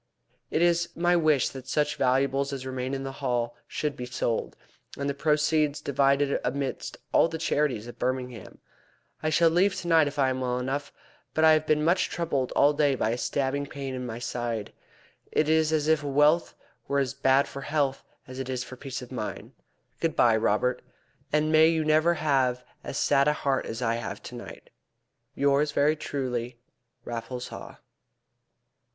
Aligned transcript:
It 0.49 0.63
is 0.63 0.89
my 0.95 1.15
wish 1.15 1.49
that 1.49 1.67
such 1.67 1.95
valuables 1.95 2.51
as 2.51 2.65
remain 2.65 2.95
in 2.95 3.03
the 3.03 3.11
Hall 3.21 3.55
should 3.67 3.95
be 3.95 4.07
sold, 4.07 4.55
and 4.97 5.07
the 5.07 5.13
proceeds 5.13 5.79
divided 5.79 6.39
amidst 6.43 6.97
all 7.13 7.27
the 7.27 7.37
charities 7.37 7.85
of 7.85 7.99
Birmingham. 7.99 8.57
I 9.21 9.29
shall 9.29 9.51
leave 9.51 9.75
tonight 9.75 10.07
if 10.07 10.17
I 10.17 10.31
am 10.31 10.41
well 10.41 10.57
enough, 10.57 10.91
but 11.35 11.43
I 11.43 11.51
have 11.51 11.67
been 11.67 11.83
much 11.85 12.09
troubled 12.09 12.51
all 12.53 12.73
day 12.73 12.95
by 12.95 13.11
a 13.11 13.15
stabbing 13.19 13.67
pain 13.67 13.93
in 13.93 14.03
my 14.03 14.17
side. 14.17 14.73
It 15.31 15.47
is 15.47 15.71
as 15.71 15.87
if 15.87 16.01
wealth 16.03 16.55
were 16.87 16.97
as 16.97 17.13
bad 17.13 17.47
for 17.47 17.61
health 17.61 18.03
as 18.27 18.39
it 18.39 18.49
is 18.49 18.63
for 18.63 18.75
peace 18.75 19.03
of 19.03 19.11
mind. 19.11 19.51
Good 19.99 20.15
bye, 20.15 20.35
Robert, 20.35 20.81
and 21.31 21.51
may 21.51 21.67
you 21.67 21.85
never 21.85 22.15
have 22.15 22.63
as 22.83 22.97
sad 22.97 23.27
a 23.27 23.33
heart 23.33 23.67
as 23.67 23.83
I 23.83 23.97
have 23.97 24.23
to 24.23 24.33
night. 24.35 24.71
Yours 25.35 25.71
very 25.73 25.95
truly, 25.95 26.57
RAFFLES 27.05 27.49
HAW." 27.49 27.77